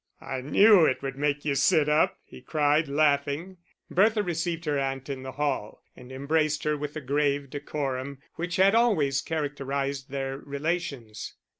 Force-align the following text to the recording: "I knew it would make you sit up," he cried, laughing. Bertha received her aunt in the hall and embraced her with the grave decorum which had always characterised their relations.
"I 0.19 0.41
knew 0.41 0.85
it 0.85 1.03
would 1.03 1.15
make 1.15 1.45
you 1.45 1.53
sit 1.53 1.87
up," 1.87 2.17
he 2.23 2.41
cried, 2.41 2.87
laughing. 2.87 3.57
Bertha 3.87 4.23
received 4.23 4.65
her 4.65 4.79
aunt 4.79 5.09
in 5.09 5.21
the 5.21 5.33
hall 5.33 5.83
and 5.95 6.11
embraced 6.11 6.63
her 6.63 6.75
with 6.75 6.95
the 6.95 7.01
grave 7.01 7.51
decorum 7.51 8.17
which 8.33 8.55
had 8.55 8.73
always 8.73 9.21
characterised 9.21 10.09
their 10.09 10.39
relations. 10.39 11.35